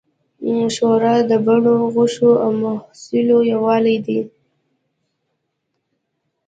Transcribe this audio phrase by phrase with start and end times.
[0.73, 4.19] ښوروا د بڼو، غوښو، او مصالحو یووالی دی.